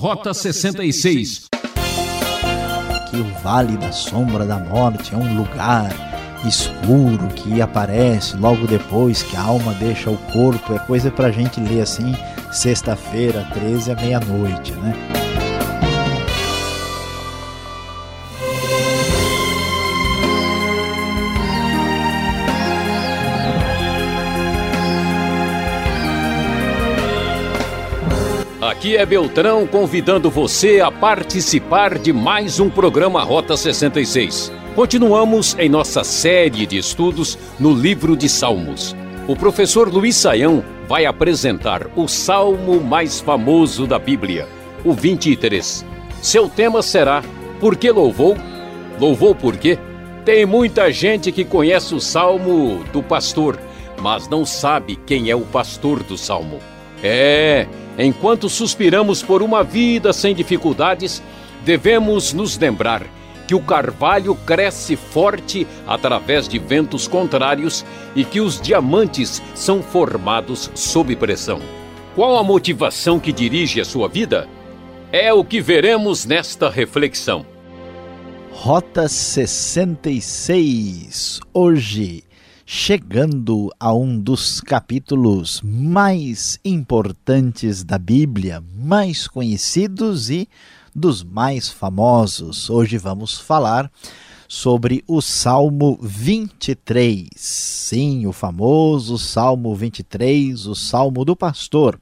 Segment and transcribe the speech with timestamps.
[0.00, 1.42] Rota 66.
[3.10, 5.92] Que o Vale da Sombra da Morte é um lugar
[6.42, 10.74] escuro que aparece logo depois que a alma deixa o corpo.
[10.74, 12.16] É coisa pra gente ler assim,
[12.50, 15.19] sexta-feira, 13 à meia-noite, né?
[28.80, 34.50] Aqui é Beltrão convidando você a participar de mais um programa Rota 66.
[34.74, 38.96] Continuamos em nossa série de estudos no livro de Salmos.
[39.28, 44.48] O professor Luiz Saião vai apresentar o salmo mais famoso da Bíblia,
[44.82, 45.84] o 23.
[46.22, 47.22] Seu tema será
[47.60, 48.34] Por que louvou?
[48.98, 49.78] Louvou por quê?
[50.24, 53.60] Tem muita gente que conhece o salmo do pastor,
[54.00, 56.60] mas não sabe quem é o pastor do salmo.
[57.02, 57.66] É,
[57.98, 61.22] enquanto suspiramos por uma vida sem dificuldades,
[61.64, 63.04] devemos nos lembrar
[63.46, 67.84] que o carvalho cresce forte através de ventos contrários
[68.14, 71.60] e que os diamantes são formados sob pressão.
[72.14, 74.48] Qual a motivação que dirige a sua vida?
[75.10, 77.44] É o que veremos nesta reflexão.
[78.52, 81.40] Rota 66.
[81.52, 82.22] Hoje
[82.72, 90.48] chegando a um dos capítulos mais importantes da Bíblia, mais conhecidos e
[90.94, 92.70] dos mais famosos.
[92.70, 93.90] Hoje vamos falar
[94.46, 97.30] sobre o Salmo 23.
[97.34, 101.98] Sim, o famoso Salmo 23, o Salmo do Pastor.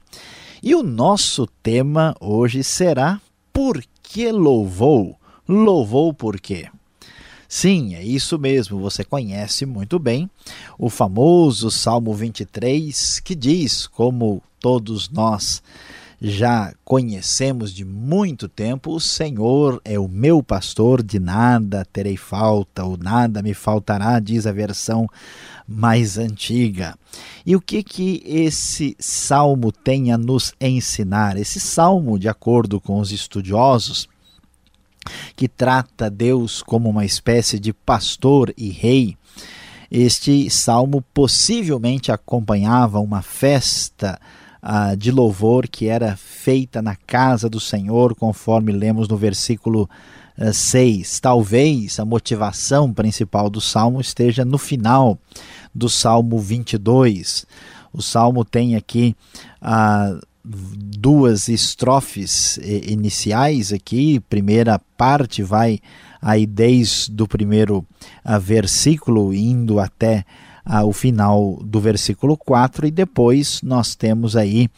[0.61, 3.19] E o nosso tema hoje será
[3.51, 5.17] Por que louvou?
[5.47, 6.69] Louvou por quê?
[7.51, 10.29] Sim, é isso mesmo, você conhece muito bem
[10.77, 15.63] o famoso Salmo 23, que diz, como todos nós
[16.21, 22.83] já conhecemos de muito tempo, o Senhor é o meu pastor, de nada terei falta,
[22.83, 25.07] ou nada me faltará, diz a versão
[25.65, 26.97] mais antiga.
[27.45, 31.37] E o que que esse salmo tem a nos ensinar?
[31.37, 34.08] Esse salmo, de acordo com os estudiosos,
[35.35, 39.17] que trata Deus como uma espécie de pastor e rei,
[39.91, 44.19] este salmo possivelmente acompanhava uma festa
[44.61, 49.89] ah, de louvor que era feita na casa do Senhor, conforme lemos no versículo
[50.51, 51.17] 6.
[51.17, 55.17] Ah, Talvez a motivação principal do salmo esteja no final
[55.73, 57.45] do salmo 22.
[57.91, 59.15] O salmo tem aqui
[59.61, 64.19] ah, duas estrofes iniciais aqui.
[64.21, 65.79] Primeira parte vai
[66.21, 67.85] aí desde o primeiro
[68.25, 70.25] uh, versículo, indo até
[70.65, 74.69] uh, o final do versículo 4, e depois nós temos aí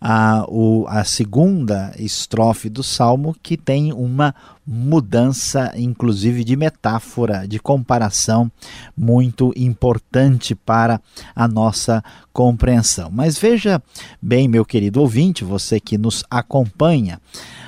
[0.00, 4.34] a, o, a segunda estrofe do salmo, que tem uma
[4.66, 8.50] mudança, inclusive de metáfora, de comparação,
[8.96, 11.00] muito importante para
[11.34, 12.02] a nossa
[12.32, 13.10] compreensão.
[13.12, 13.82] Mas veja
[14.22, 17.20] bem, meu querido ouvinte, você que nos acompanha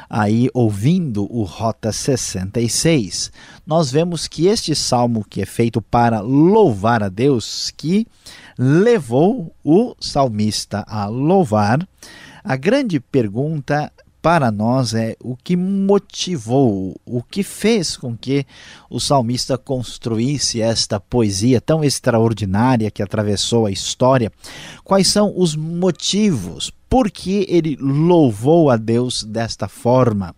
[0.08, 3.32] aí ouvindo o Rota 66,
[3.66, 8.06] nós vemos que este salmo que é feito para louvar a Deus, que
[8.58, 11.88] levou o salmista a louvar,
[12.44, 13.92] a grande pergunta
[14.22, 18.46] para nós é o que motivou, o que fez com que
[18.88, 24.32] o salmista construísse esta poesia tão extraordinária que atravessou a história.
[24.84, 26.72] Quais são os motivos?
[26.88, 30.34] Por que ele louvou a Deus desta forma?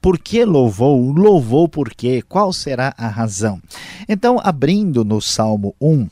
[0.00, 1.12] Por que louvou?
[1.12, 2.22] Louvou por quê?
[2.26, 3.60] Qual será a razão?
[4.08, 6.08] Então, abrindo no Salmo 1,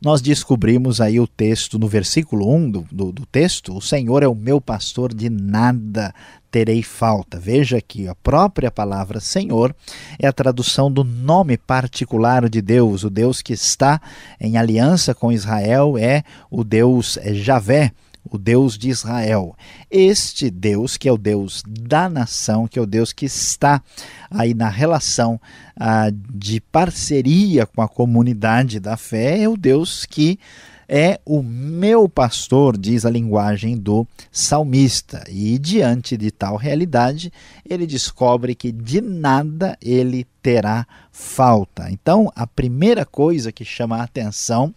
[0.00, 4.28] nós descobrimos aí o texto no versículo 1 do, do, do, texto: O Senhor é
[4.28, 6.14] o meu pastor, de nada
[6.50, 7.40] terei falta.
[7.40, 9.74] Veja que a própria palavra Senhor
[10.18, 13.04] é a tradução do nome particular de Deus.
[13.04, 14.00] O Deus que está
[14.38, 17.92] em aliança com Israel é o Deus Javé
[18.30, 19.56] o Deus de Israel.
[19.90, 23.82] Este Deus, que é o Deus da nação, que é o Deus que está
[24.30, 25.40] aí na relação
[25.76, 30.38] ah, de parceria com a comunidade da fé, é o Deus que
[30.94, 35.24] é o meu pastor, diz a linguagem do salmista.
[35.26, 37.32] E diante de tal realidade,
[37.66, 41.90] ele descobre que de nada ele terá falta.
[41.90, 44.74] Então, a primeira coisa que chama a atenção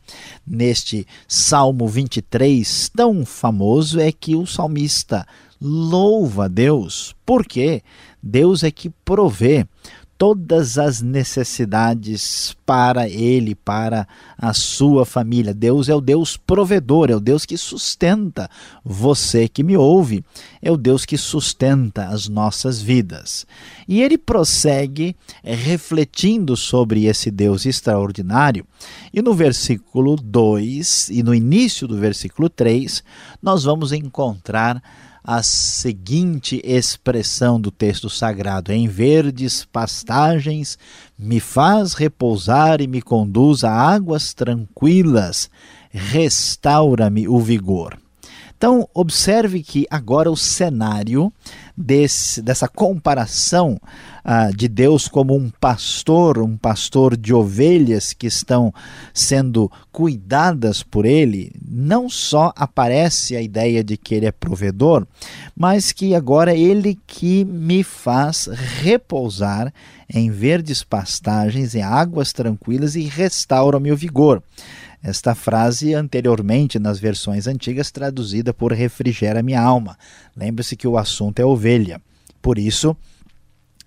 [0.48, 5.28] neste Salmo 23 tão famoso é que o salmista
[5.60, 7.84] louva Deus, porque
[8.24, 9.68] Deus é que provê
[10.18, 14.08] todas as necessidades para ele, para
[14.38, 15.54] a sua família.
[15.54, 18.50] Deus é o Deus provedor, é o Deus que sustenta
[18.84, 20.24] você que me ouve,
[20.62, 23.46] é o Deus que sustenta as nossas vidas.
[23.88, 28.66] E ele prossegue refletindo sobre esse Deus extraordinário,
[29.14, 33.04] e no versículo 2 e no início do versículo 3,
[33.42, 34.82] nós vamos encontrar
[35.28, 40.78] a seguinte expressão do texto sagrado: Em verdes pastagens
[41.18, 45.50] me faz repousar e me conduz a águas tranquilas,
[45.92, 47.98] restaura-me o vigor.
[48.66, 51.32] Então, observe que agora o cenário
[51.78, 53.80] desse, dessa comparação
[54.24, 58.74] ah, de Deus como um pastor, um pastor de ovelhas que estão
[59.14, 65.06] sendo cuidadas por ele, não só aparece a ideia de que ele é provedor,
[65.56, 68.48] mas que agora é ele que me faz
[68.82, 69.72] repousar
[70.10, 74.42] em verdes pastagens, em águas tranquilas e restaura meu vigor.
[75.06, 79.96] Esta frase anteriormente nas versões antigas traduzida por refrigera minha alma.
[80.36, 82.02] Lembre-se que o assunto é ovelha.
[82.42, 82.98] Por isso,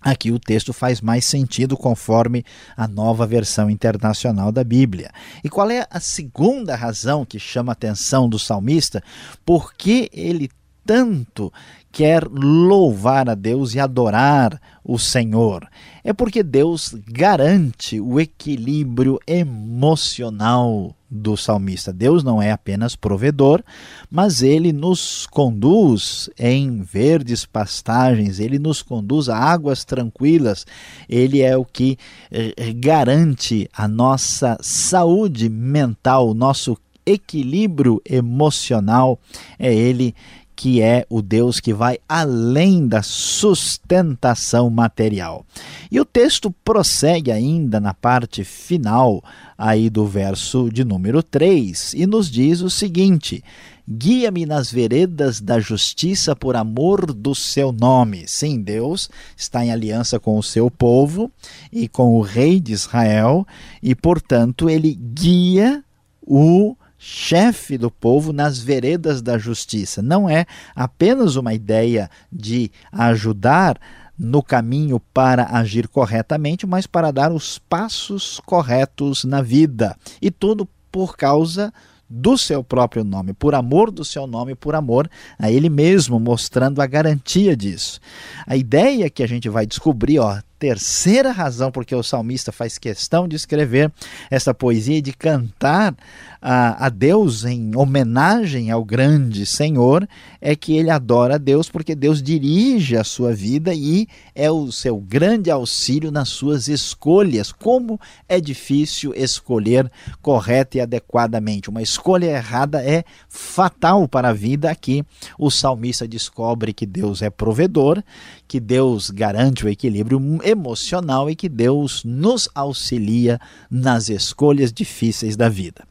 [0.01, 2.45] Aqui o texto faz mais sentido conforme
[2.77, 5.11] a nova versão internacional da Bíblia.
[5.43, 9.03] E qual é a segunda razão que chama a atenção do salmista?
[9.45, 10.49] Porque ele
[10.89, 11.53] tanto
[11.93, 15.69] quer louvar a Deus e adorar o Senhor?
[16.03, 21.93] É porque Deus garante o equilíbrio emocional do salmista.
[21.93, 23.63] Deus não é apenas provedor,
[24.11, 30.65] mas ele nos conduz em verdes pastagens, ele nos conduz a águas tranquilas,
[31.07, 31.99] ele é o que
[32.31, 39.19] eh, garante a nossa saúde mental, o nosso equilíbrio emocional,
[39.59, 40.15] é ele
[40.59, 45.47] que é o Deus que vai além da sustentação material.
[45.89, 49.23] E o texto prossegue ainda na parte final
[49.57, 53.41] aí do verso de número 3 e nos diz o seguinte:
[53.89, 58.25] Guia-me nas veredas da justiça por amor do seu nome.
[58.27, 61.31] Sim, Deus está em aliança com o seu povo
[61.73, 63.47] e com o rei de Israel,
[63.81, 65.85] e portanto ele guia
[66.21, 70.03] o chefe do povo nas veredas da justiça.
[70.03, 73.79] Não é apenas uma ideia de ajudar
[74.19, 79.97] no caminho para agir corretamente, mas para dar os passos corretos na vida.
[80.21, 81.73] E tudo por causa
[82.11, 86.81] do seu próprio nome, por amor do seu nome, por amor a ele mesmo, mostrando
[86.81, 88.01] a garantia disso.
[88.47, 93.29] A ideia que a gente vai descobrir, ó, terceira razão porque o salmista faz questão
[93.29, 93.93] de escrever
[94.31, 95.95] essa poesia e de cantar
[96.41, 100.09] a, a, Deus em homenagem ao grande Senhor
[100.41, 104.71] é que ele adora a Deus porque Deus dirige a sua vida e é o
[104.71, 107.53] seu grande auxílio nas suas escolhas.
[107.53, 109.91] Como é difícil escolher
[110.23, 111.71] correta e adequadamente.
[111.71, 114.71] Uma escolha errada é fatal para a vida.
[114.71, 115.05] Aqui
[115.39, 118.03] o salmista descobre que Deus é provedor,
[118.47, 125.49] que Deus garante o equilíbrio emocional e que Deus nos auxilia nas escolhas difíceis da
[125.49, 125.87] vida.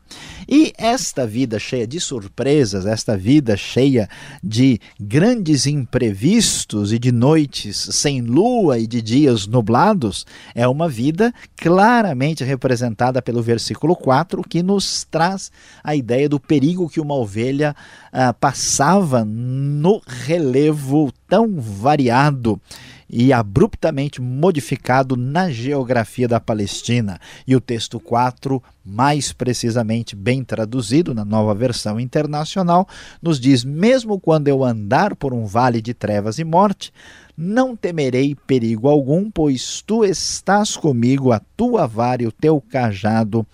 [0.47, 4.07] E esta vida cheia de surpresas, esta vida cheia
[4.41, 11.33] de grandes imprevistos e de noites sem lua e de dias nublados, é uma vida
[11.57, 15.51] claramente representada pelo versículo 4, que nos traz
[15.83, 17.75] a ideia do perigo que uma ovelha
[18.13, 22.61] ah, passava no relevo tão variado
[23.09, 27.19] e abruptamente modificado na geografia da Palestina.
[27.45, 32.87] E o texto 4, mais precisamente bem traduzido na nova versão internacional,
[33.21, 36.91] nos diz: Mesmo quando eu andar por um vale de trevas e morte,
[37.37, 43.45] não temerei perigo algum, pois tu estás comigo, a tua vara e o teu cajado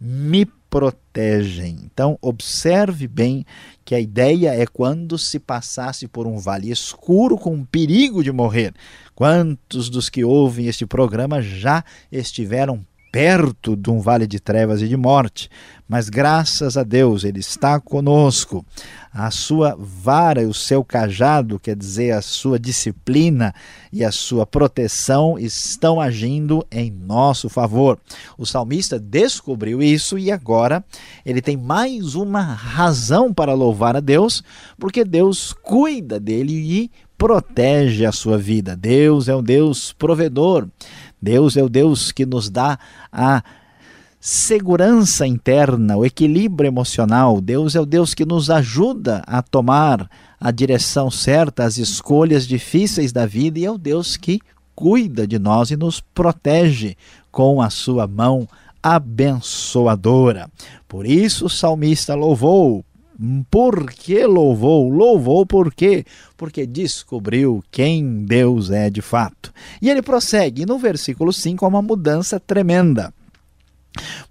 [0.00, 1.78] me protegem.
[1.84, 3.44] Então, observe bem
[3.84, 8.74] que a ideia é quando se passasse por um vale escuro com perigo de morrer.
[9.14, 14.88] Quantos dos que ouvem este programa já estiveram perto de um vale de trevas e
[14.88, 15.50] de morte,
[15.88, 18.64] mas graças a Deus ele está conosco.
[19.12, 23.54] A sua vara e o seu cajado, quer dizer, a sua disciplina
[23.90, 27.98] e a sua proteção estão agindo em nosso favor.
[28.36, 30.84] O salmista descobriu isso e agora
[31.24, 34.42] ele tem mais uma razão para louvar a Deus,
[34.78, 38.76] porque Deus cuida dele e protege a sua vida.
[38.76, 40.68] Deus é um Deus provedor.
[41.20, 42.78] Deus é o Deus que nos dá
[43.12, 43.42] a
[44.20, 47.40] segurança interna, o equilíbrio emocional.
[47.40, 50.08] Deus é o Deus que nos ajuda a tomar
[50.40, 54.40] a direção certa, as escolhas difíceis da vida, e é o Deus que
[54.74, 56.96] cuida de nós e nos protege
[57.30, 58.48] com a sua mão
[58.82, 60.48] abençoadora.
[60.86, 62.84] Por isso o salmista louvou.
[63.50, 64.88] Por que louvou?
[64.88, 66.04] Louvou por quê?
[66.36, 69.52] Porque descobriu quem Deus é de fato.
[69.82, 73.12] E ele prossegue no versículo 5 uma mudança tremenda.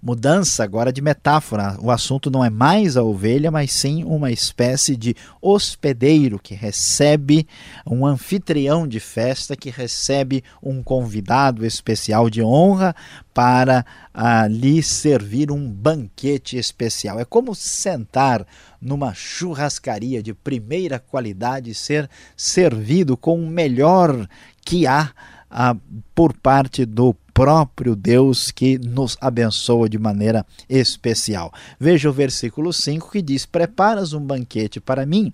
[0.02, 1.76] Mudança agora de metáfora.
[1.80, 7.46] O assunto não é mais a ovelha, mas sim uma espécie de hospedeiro que recebe
[7.86, 12.94] um anfitrião de festa, que recebe um convidado especial de honra
[13.34, 13.84] para
[14.14, 17.20] uh, lhe servir um banquete especial.
[17.20, 18.46] É como sentar
[18.80, 24.28] numa churrascaria de primeira qualidade e ser servido com o melhor
[24.64, 25.10] que há
[25.50, 25.80] uh,
[26.14, 31.52] por parte do próprio Deus que nos abençoa de maneira especial.
[31.78, 35.32] Veja o versículo 5 que diz: Preparas um banquete para mim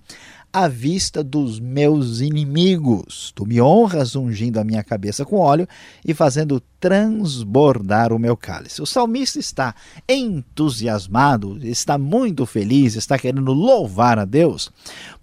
[0.53, 3.33] à vista dos meus inimigos.
[3.33, 5.67] Tu me honras ungindo a minha cabeça com óleo
[6.05, 8.83] e fazendo transbordar o meu cálice.
[8.83, 9.73] O salmista está
[10.07, 14.71] entusiasmado, está muito feliz, está querendo louvar a Deus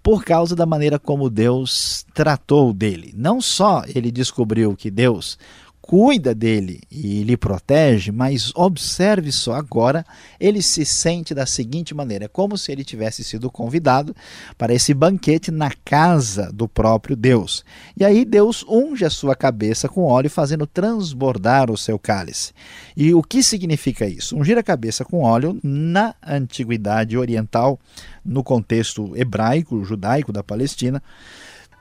[0.03, 3.13] por causa da maneira como Deus tratou dele.
[3.15, 5.39] Não só ele descobriu que Deus
[5.85, 10.05] cuida dele e lhe protege, mas observe só agora,
[10.39, 14.15] ele se sente da seguinte maneira, como se ele tivesse sido convidado
[14.57, 17.65] para esse banquete na casa do próprio Deus.
[17.97, 22.53] E aí Deus unge a sua cabeça com óleo, fazendo transbordar o seu cálice.
[22.95, 24.37] E o que significa isso?
[24.37, 27.77] Ungir a cabeça com óleo na antiguidade oriental,
[28.23, 31.03] no contexto hebraico, judaico da Palestina,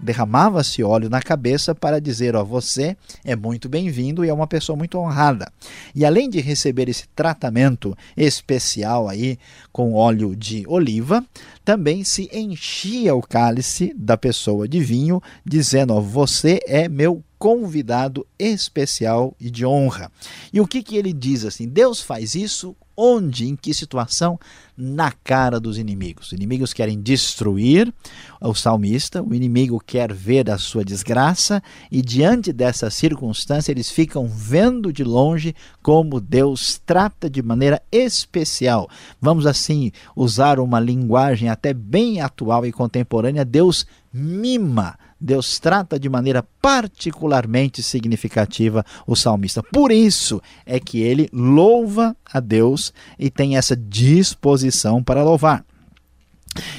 [0.02, 4.76] derramava-se óleo na cabeça para dizer: Ó, você é muito bem-vindo e é uma pessoa
[4.76, 5.50] muito honrada.
[5.94, 9.38] E além de receber esse tratamento especial aí
[9.72, 11.24] com óleo de oliva,
[11.64, 18.24] também se enchia o cálice da pessoa de vinho, dizendo: Ó, você é meu convidado
[18.38, 20.12] especial e de honra.
[20.52, 21.66] E o que, que ele diz assim?
[21.66, 24.38] Deus faz isso Onde, em que situação?
[24.76, 26.26] Na cara dos inimigos.
[26.26, 27.92] Os inimigos querem destruir
[28.40, 34.28] o salmista, o inimigo quer ver a sua desgraça, e diante dessa circunstância, eles ficam
[34.28, 38.90] vendo de longe como Deus trata de maneira especial.
[39.20, 46.08] Vamos assim usar uma linguagem até bem atual e contemporânea: Deus mima Deus trata de
[46.08, 49.62] maneira particularmente significativa o salmista.
[49.62, 55.64] Por isso é que ele louva a Deus e tem essa disposição para louvar.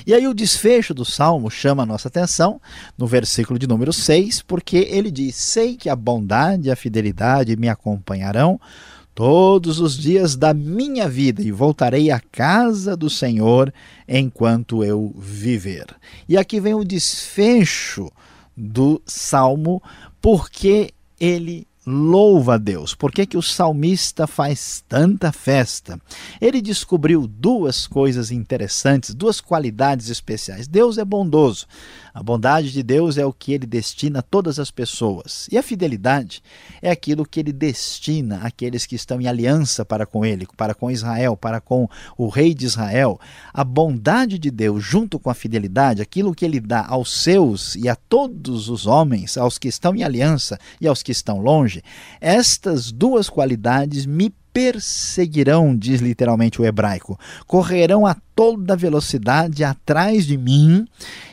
[0.05, 2.61] E aí o desfecho do salmo chama a nossa atenção
[2.97, 7.55] no versículo de número 6, porque ele diz: Sei que a bondade e a fidelidade
[7.55, 8.59] me acompanharão
[9.15, 13.73] todos os dias da minha vida e voltarei à casa do Senhor
[14.07, 15.85] enquanto eu viver.
[16.27, 18.11] E aqui vem o desfecho
[18.55, 19.81] do salmo,
[20.21, 22.95] porque ele louva a Deus.
[22.95, 25.99] Por que, que o salmista faz tanta festa?
[26.39, 30.67] Ele descobriu duas coisas interessantes, duas qualidades especiais.
[30.67, 31.67] Deus é bondoso.
[32.13, 35.47] A bondade de Deus é o que ele destina a todas as pessoas.
[35.51, 36.43] E a fidelidade
[36.79, 40.91] é aquilo que ele destina àqueles que estão em aliança para com ele, para com
[40.91, 43.19] Israel, para com o rei de Israel.
[43.51, 47.89] A bondade de Deus, junto com a fidelidade, aquilo que ele dá aos seus e
[47.89, 51.81] a todos os homens, aos que estão em aliança e aos que estão longe,
[52.21, 57.19] estas duas qualidades me perseguirão, diz literalmente o hebraico.
[57.47, 60.87] Correrão a toda velocidade atrás de mim,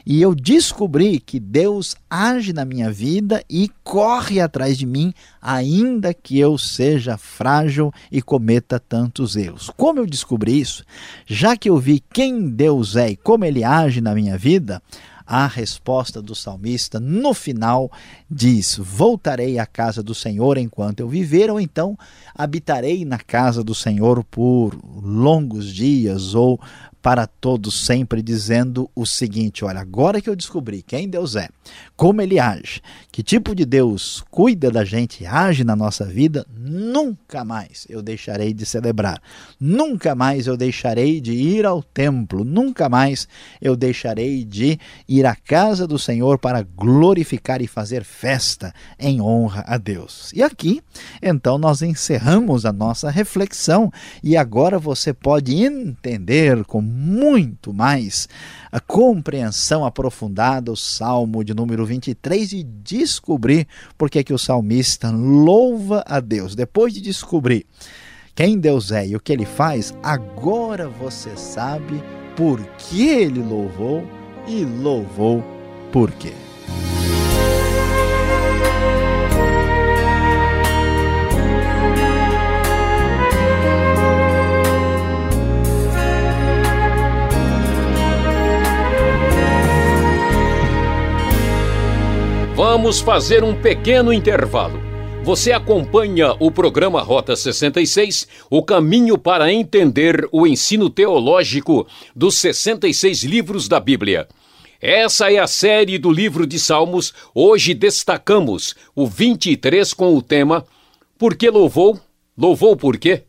[0.04, 6.12] e eu descobri que Deus age na minha vida e corre atrás de mim, ainda
[6.12, 9.70] que eu seja frágil e cometa tantos erros.
[9.76, 10.84] Como eu descobri isso?
[11.26, 14.82] Já que eu vi quem Deus é e como ele age na minha vida,
[15.30, 17.88] a resposta do salmista no final
[18.28, 21.96] diz: Voltarei à casa do Senhor enquanto eu viver, ou então
[22.34, 26.60] habitarei na casa do Senhor por longos dias, ou
[27.02, 31.48] para todos sempre dizendo o seguinte: olha, agora que eu descobri quem Deus é,
[31.96, 32.80] como ele age,
[33.10, 38.52] que tipo de Deus cuida da gente, age na nossa vida, nunca mais eu deixarei
[38.52, 39.20] de celebrar,
[39.58, 43.26] nunca mais eu deixarei de ir ao templo, nunca mais
[43.60, 44.78] eu deixarei de
[45.08, 50.32] ir à casa do Senhor para glorificar e fazer festa em honra a Deus.
[50.34, 50.82] E aqui,
[51.22, 53.92] então, nós encerramos a nossa reflexão
[54.22, 58.28] e agora você pode entender com muito mais
[58.70, 63.66] a compreensão aprofundada o Salmo de número 23 e descobrir
[63.96, 66.54] por que o salmista louva a Deus.
[66.54, 67.64] Depois de descobrir
[68.34, 72.02] quem Deus é e o que ele faz, agora você sabe
[72.36, 74.04] por que ele louvou
[74.46, 75.44] e louvou
[75.92, 76.34] por quê.
[92.62, 94.78] Vamos fazer um pequeno intervalo.
[95.24, 103.24] Você acompanha o programa Rota 66, o caminho para entender o ensino teológico dos 66
[103.24, 104.28] livros da Bíblia.
[104.78, 107.14] Essa é a série do livro de Salmos.
[107.34, 110.62] Hoje destacamos o 23 com o tema
[111.16, 111.98] Por que louvou?
[112.36, 113.22] Louvou por quê?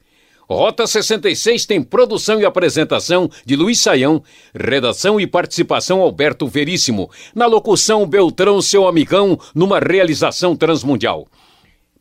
[0.52, 4.22] Rota 66 tem produção e apresentação de Luiz Saião,
[4.54, 11.26] redação e participação Alberto Veríssimo, na locução Beltrão, seu amigão, numa realização transmundial.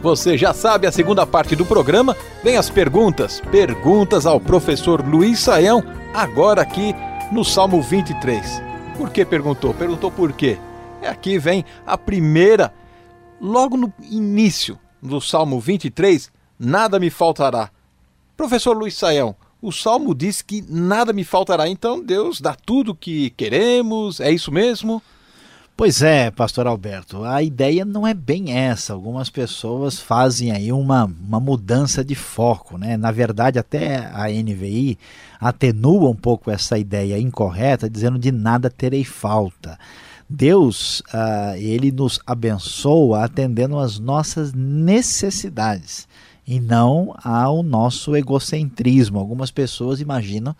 [0.00, 2.14] Você já sabe a segunda parte do programa?
[2.42, 3.40] Vem as perguntas.
[3.50, 6.94] Perguntas ao professor Luiz Saião, agora aqui
[7.32, 8.62] no Salmo 23.
[8.98, 9.72] Por que perguntou?
[9.72, 10.58] Perguntou por quê?
[11.00, 12.72] É aqui vem a primeira,
[13.40, 17.70] logo no início do Salmo 23, nada me faltará.
[18.36, 22.94] Professor Luiz Saião, o Salmo diz que nada me faltará, então Deus dá tudo o
[22.94, 25.02] que queremos, é isso mesmo?
[25.76, 28.92] Pois é, pastor Alberto, a ideia não é bem essa.
[28.92, 32.96] Algumas pessoas fazem aí uma, uma mudança de foco, né?
[32.96, 34.96] Na verdade, até a NVI
[35.40, 39.76] atenua um pouco essa ideia incorreta, dizendo de nada terei falta.
[40.30, 46.06] Deus, uh, ele nos abençoa atendendo às nossas necessidades
[46.46, 49.18] e não ao nosso egocentrismo.
[49.18, 50.54] Algumas pessoas imaginam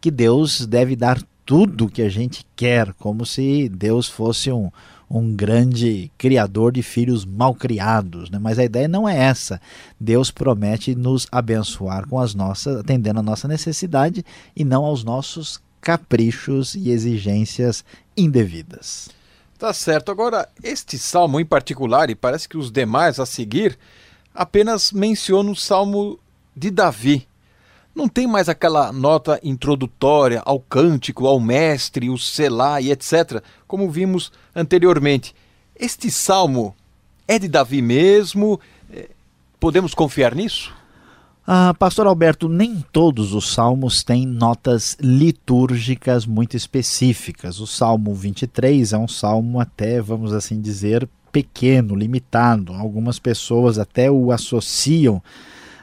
[0.00, 4.70] que Deus deve dar tudo que a gente quer, como se Deus fosse um,
[5.08, 8.38] um grande criador de filhos mal criados, né?
[8.38, 9.60] mas a ideia não é essa.
[9.98, 14.24] Deus promete nos abençoar com as nossas, atendendo a nossa necessidade
[14.56, 17.84] e não aos nossos caprichos e exigências
[18.16, 19.08] indevidas.
[19.56, 20.10] Tá certo.
[20.10, 23.78] Agora, este salmo em particular, e parece que os demais a seguir,
[24.36, 26.18] apenas mencionam o salmo
[26.54, 27.26] de Davi
[27.96, 33.90] não tem mais aquela nota introdutória ao cântico, ao mestre, o selá e etc., como
[33.90, 35.34] vimos anteriormente.
[35.74, 36.76] Este salmo
[37.26, 38.60] é de Davi mesmo?
[38.92, 39.08] É,
[39.58, 40.74] podemos confiar nisso?
[41.46, 47.60] Ah, Pastor Alberto, nem todos os salmos têm notas litúrgicas muito específicas.
[47.60, 52.72] O Salmo 23 é um salmo até, vamos assim dizer, pequeno, limitado.
[52.72, 55.22] Algumas pessoas até o associam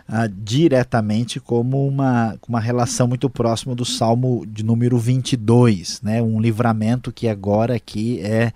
[0.08, 6.24] ah, diretamente como uma, uma relação muito próxima do Salmo de número 22, né?
[6.24, 8.52] um livramento que agora aqui é,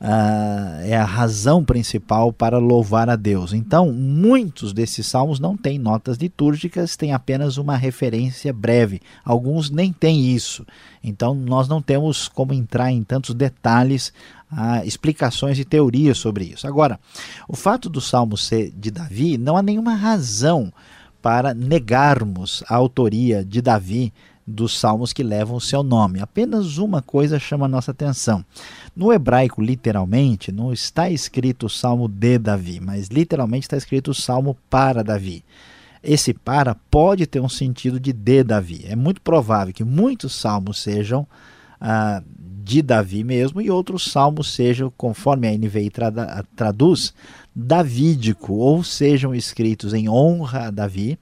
[0.00, 3.52] uh, é a razão principal para louvar a Deus.
[3.52, 9.02] Então, muitos desses salmos não têm notas litúrgicas, têm apenas uma referência breve.
[9.22, 10.64] Alguns nem têm isso.
[11.04, 14.14] Então, nós não temos como entrar em tantos detalhes
[14.84, 16.66] explicações e teorias sobre isso.
[16.66, 16.98] Agora,
[17.46, 20.72] o fato do salmo ser de Davi, não há nenhuma razão
[21.20, 24.12] para negarmos a autoria de Davi
[24.46, 26.20] dos salmos que levam o seu nome.
[26.20, 28.42] Apenas uma coisa chama a nossa atenção.
[28.96, 34.14] No hebraico, literalmente, não está escrito o salmo de Davi, mas literalmente está escrito o
[34.14, 35.44] salmo para Davi.
[36.02, 38.86] Esse para pode ter um sentido de de Davi.
[38.86, 41.26] É muito provável que muitos salmos sejam
[41.80, 42.22] ah,
[42.68, 45.90] de Davi mesmo e outros salmos sejam, conforme a NVI
[46.54, 47.14] traduz,
[47.56, 51.18] davídico, ou sejam escritos em honra a Davi,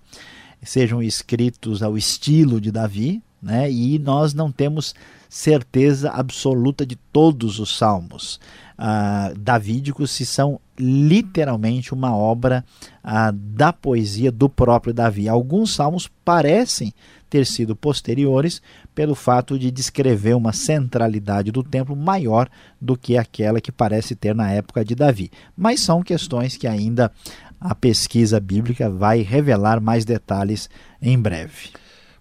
[0.61, 3.71] sejam escritos ao estilo de Davi, né?
[3.71, 4.93] e nós não temos
[5.29, 8.41] certeza absoluta de todos os salmos
[8.77, 12.65] ah, davídicos se são literalmente uma obra
[13.03, 15.29] ah, da poesia do próprio Davi.
[15.29, 16.93] Alguns salmos parecem
[17.29, 18.63] ter sido posteriores
[18.95, 22.49] pelo fato de descrever uma centralidade do templo maior
[22.81, 25.31] do que aquela que parece ter na época de Davi.
[25.57, 27.13] Mas são questões que ainda
[27.61, 30.69] a pesquisa bíblica vai revelar mais detalhes
[31.01, 31.71] em breve.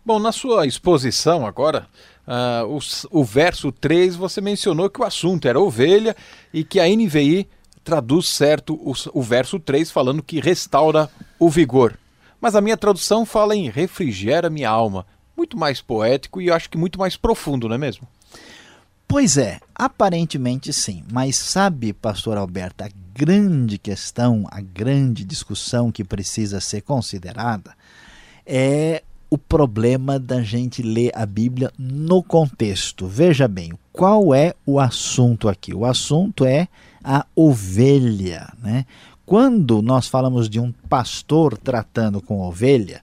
[0.03, 1.87] Bom, na sua exposição agora,
[2.27, 6.15] uh, o, o verso 3, você mencionou que o assunto era ovelha
[6.53, 7.47] e que a NVI
[7.83, 11.97] traduz certo o, o verso 3 falando que restaura o vigor.
[12.45, 15.03] Mas a minha tradução fala em refrigera minha alma.
[15.35, 18.07] Muito mais poético e eu acho que muito mais profundo, não é mesmo?
[19.07, 21.03] Pois é, aparentemente sim.
[21.11, 27.73] Mas sabe, pastor Alberto, a grande questão, a grande discussão que precisa ser considerada
[28.45, 33.07] é o problema da gente ler a Bíblia no contexto.
[33.07, 35.73] Veja bem, qual é o assunto aqui?
[35.73, 36.67] O assunto é
[37.03, 38.85] a ovelha, né?
[39.25, 43.01] Quando nós falamos de um pastor tratando com ovelha,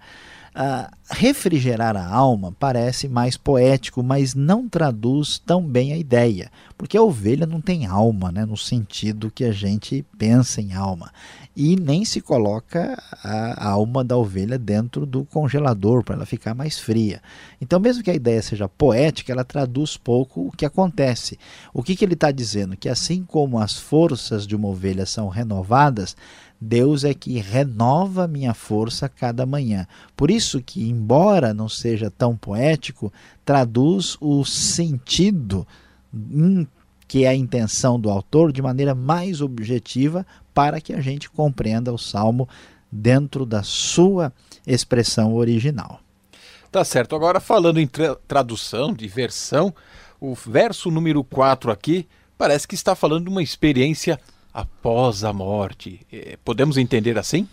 [0.54, 6.94] Uh, refrigerar a alma parece mais poético, mas não traduz tão bem a ideia, porque
[6.94, 11.10] a ovelha não tem alma, né, no sentido que a gente pensa em alma,
[11.54, 16.78] e nem se coloca a alma da ovelha dentro do congelador para ela ficar mais
[16.78, 17.20] fria.
[17.60, 21.38] Então, mesmo que a ideia seja poética, ela traduz pouco o que acontece.
[21.74, 22.76] O que, que ele está dizendo?
[22.76, 26.16] Que assim como as forças de uma ovelha são renovadas,
[26.58, 29.86] Deus é que renova minha força cada manhã.
[30.16, 33.12] Por isso que, embora não seja tão poético,
[33.44, 35.66] traduz o sentido
[37.08, 41.92] que é a intenção do autor de maneira mais objetiva para que a gente compreenda
[41.92, 42.48] o salmo
[42.90, 44.32] dentro da sua
[44.66, 46.00] expressão original.
[46.70, 47.14] Tá certo.
[47.14, 49.74] Agora falando em tra tradução, de versão,
[50.20, 54.18] o verso número 4 aqui parece que está falando de uma experiência
[54.52, 56.00] após a morte.
[56.12, 57.48] É, podemos entender assim?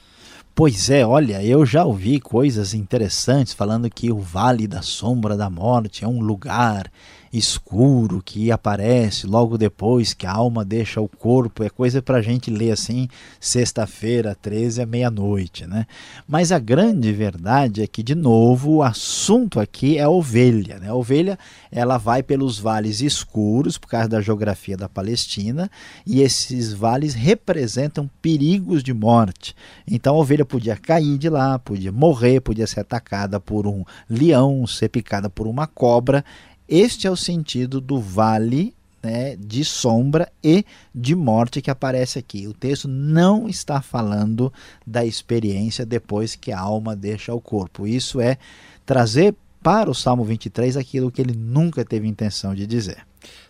[0.55, 5.49] Pois é, olha, eu já ouvi coisas interessantes falando que o Vale da Sombra da
[5.49, 6.91] Morte é um lugar
[7.31, 11.63] escuro que aparece logo depois que a alma deixa o corpo.
[11.63, 13.07] É coisa para a gente ler assim,
[13.39, 15.67] sexta-feira, 13 à meia-noite.
[15.67, 15.85] Né?
[16.27, 20.79] Mas a grande verdade é que, de novo, o assunto aqui é a ovelha.
[20.79, 20.89] Né?
[20.89, 21.37] A ovelha
[21.71, 25.69] ela vai pelos vales escuros, por causa da geografia da Palestina,
[26.05, 29.55] e esses vales representam perigos de morte.
[29.87, 34.65] Então a ovelha podia cair de lá, podia morrer, podia ser atacada por um leão,
[34.65, 36.23] ser picada por uma cobra.
[36.69, 42.47] Este é o sentido do vale né, de sombra e de morte que aparece aqui.
[42.47, 44.53] O texto não está falando
[44.85, 47.87] da experiência depois que a alma deixa o corpo.
[47.87, 48.37] Isso é
[48.85, 53.05] trazer para o Salmo 23 aquilo que ele nunca teve intenção de dizer.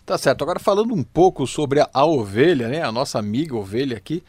[0.06, 0.42] Tá certo.
[0.42, 4.22] Agora falando um pouco sobre a, a ovelha, né, a nossa amiga ovelha aqui,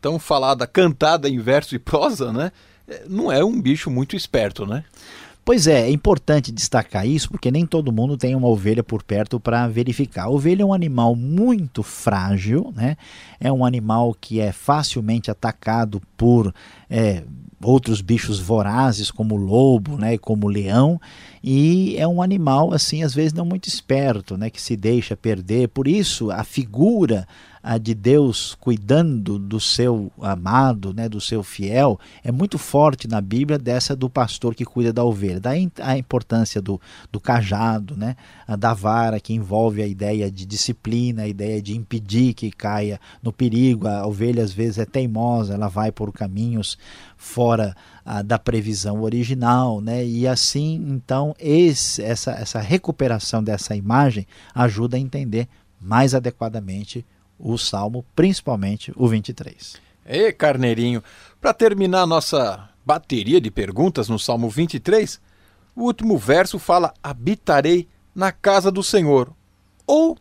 [0.00, 2.50] tão falada, cantada em verso e prosa, né?
[2.88, 4.84] É, não é um bicho muito esperto, né?
[5.48, 9.40] Pois é, é importante destacar isso porque nem todo mundo tem uma ovelha por perto
[9.40, 10.24] para verificar.
[10.24, 12.98] A ovelha é um animal muito frágil, né?
[13.40, 16.54] é um animal que é facilmente atacado por
[16.90, 17.22] é,
[17.62, 21.00] outros bichos vorazes como o lobo, né, como o leão,
[21.42, 25.68] e é um animal assim às vezes não muito esperto, né, que se deixa perder.
[25.68, 27.26] Por isso a figura
[27.62, 33.20] a de Deus cuidando do seu amado, né, do seu fiel, é muito forte na
[33.20, 35.40] Bíblia dessa do pastor que cuida da ovelha.
[35.40, 38.16] Daí a importância do, do cajado, né,
[38.58, 43.32] da vara que envolve a ideia de disciplina, a ideia de impedir que caia no
[43.32, 43.86] perigo.
[43.86, 46.78] A ovelha às vezes é teimosa, ela vai por caminhos
[47.16, 47.76] fora
[48.24, 50.04] da previsão original, né?
[50.04, 55.46] E assim, então, esse, essa, essa recuperação dessa imagem ajuda a entender
[55.78, 57.04] mais adequadamente
[57.38, 59.76] o Salmo, principalmente o 23.
[60.06, 61.02] E carneirinho,
[61.38, 65.20] para terminar nossa bateria de perguntas no Salmo 23,
[65.76, 69.30] o último verso fala: habitarei na casa do Senhor.
[69.86, 70.16] Ou,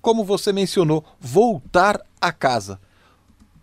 [0.00, 2.78] como você mencionou, voltar a casa.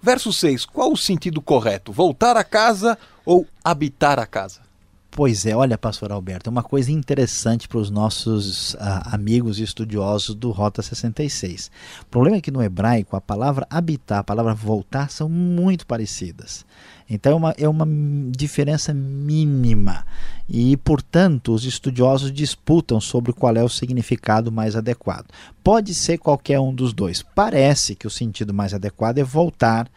[0.02, 1.92] Verso 6, qual o sentido correto?
[1.92, 4.71] Voltar a casa ou habitar a casa?
[5.14, 10.34] Pois é, olha, pastor Alberto, uma coisa interessante para os nossos ah, amigos e estudiosos
[10.34, 11.70] do Rota 66.
[12.04, 16.66] O problema é que no hebraico a palavra habitar, a palavra voltar são muito parecidas.
[17.10, 17.86] Então é uma, é uma
[18.32, 20.06] diferença mínima
[20.48, 25.26] e, portanto, os estudiosos disputam sobre qual é o significado mais adequado.
[25.62, 27.22] Pode ser qualquer um dos dois.
[27.22, 29.90] Parece que o sentido mais adequado é voltar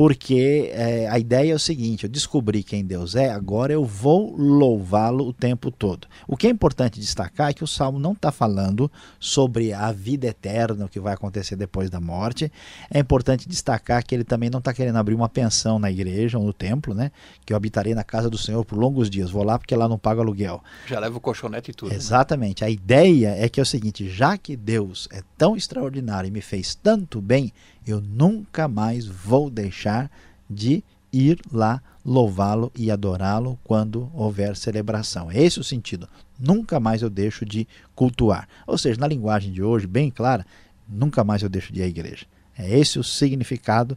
[0.00, 4.34] porque é, a ideia é o seguinte: eu descobri quem Deus é, agora eu vou
[4.34, 6.08] louvá-lo o tempo todo.
[6.26, 10.26] O que é importante destacar é que o salmo não está falando sobre a vida
[10.26, 12.50] eterna, o que vai acontecer depois da morte.
[12.90, 16.46] É importante destacar que ele também não está querendo abrir uma pensão na igreja ou
[16.46, 17.12] no templo, né?
[17.44, 19.30] Que eu habitarei na casa do Senhor por longos dias.
[19.30, 20.64] Vou lá porque lá não paga aluguel.
[20.86, 21.90] Já leva o colchonete e tudo.
[21.90, 21.96] Né?
[21.96, 22.62] Exatamente.
[22.62, 22.68] Né?
[22.68, 26.40] A ideia é que é o seguinte: já que Deus é tão extraordinário e me
[26.40, 27.52] fez tanto bem,
[27.86, 30.10] eu nunca mais vou deixar
[30.48, 35.30] de ir lá louvá-lo e adorá-lo quando houver celebração.
[35.30, 36.08] É esse o sentido.
[36.38, 38.48] Nunca mais eu deixo de cultuar.
[38.66, 40.46] Ou seja, na linguagem de hoje, bem clara,
[40.88, 42.26] nunca mais eu deixo de ir à igreja.
[42.56, 43.96] É esse o significado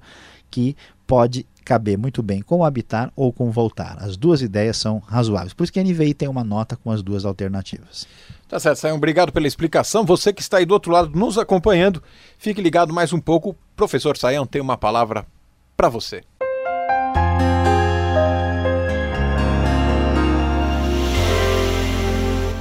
[0.50, 0.76] que
[1.08, 3.98] pode caber muito bem com habitar ou com voltar.
[4.00, 5.54] As duas ideias são razoáveis.
[5.54, 8.08] Por isso que a NVI tem uma nota com as duas alternativas.
[8.53, 8.97] Tá certo, Sayão.
[8.97, 10.05] Obrigado pela explicação.
[10.05, 12.03] Você que está aí do outro lado nos acompanhando,
[12.37, 13.55] fique ligado mais um pouco.
[13.75, 15.25] Professor Sayão tem uma palavra
[15.75, 16.21] para você.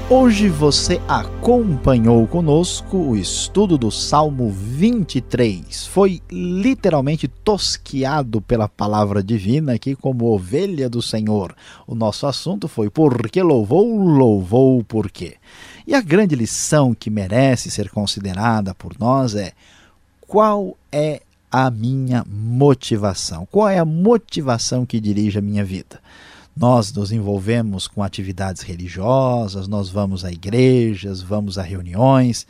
[0.09, 5.87] Hoje você acompanhou conosco o estudo do Salmo 23.
[5.87, 11.55] Foi literalmente tosquiado pela palavra divina aqui como ovelha do Senhor.
[11.87, 15.37] O nosso assunto foi porque louvou, louvou por quê.
[15.87, 19.53] E a grande lição que merece ser considerada por nós é
[20.21, 23.47] qual é a minha motivação?
[23.51, 26.01] Qual é a motivação que dirige a minha vida?
[26.57, 32.47] nós nos envolvemos com atividades religiosas, nós vamos a igrejas, vamos a reuniões.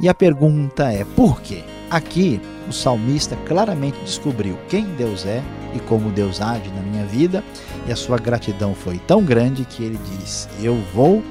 [0.00, 1.62] E a pergunta é: por quê?
[1.90, 5.42] Aqui o salmista claramente descobriu quem Deus é
[5.74, 7.44] e como Deus age na minha vida,
[7.86, 11.22] e a sua gratidão foi tão grande que ele diz: Eu vou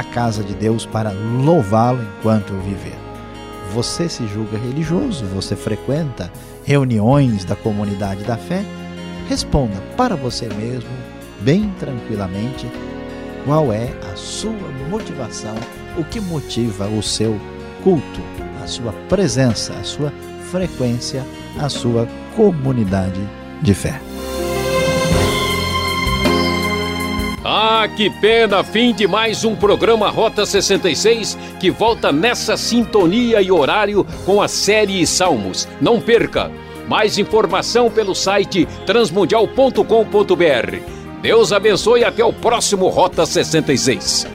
[0.00, 2.98] à casa de Deus para louvá-lo enquanto eu viver.
[3.72, 6.32] Você se julga religioso, você frequenta
[6.64, 8.64] reuniões da comunidade da fé?
[9.28, 10.90] Responda para você mesmo
[11.42, 12.66] bem tranquilamente
[13.44, 14.52] qual é a sua
[14.90, 15.54] motivação,
[15.96, 17.38] o que motiva o seu
[17.84, 18.20] culto,
[18.62, 20.12] a sua presença, a sua
[20.50, 21.24] frequência,
[21.58, 23.20] a sua comunidade
[23.62, 24.00] de fé.
[27.80, 28.62] Ah, que pena!
[28.62, 34.48] Fim de mais um programa Rota 66 que volta nessa sintonia e horário com a
[34.48, 35.66] série Salmos.
[35.80, 36.52] Não perca!
[36.86, 40.76] Mais informação pelo site transmundial.com.br.
[41.22, 44.26] Deus abençoe e até o próximo Rota 66.